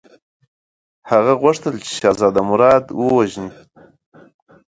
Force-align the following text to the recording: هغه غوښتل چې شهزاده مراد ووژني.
هغه 1.11 1.33
غوښتل 1.41 1.75
چې 1.85 1.89
شهزاده 1.99 2.41
مراد 2.49 2.85
ووژني. 2.99 3.49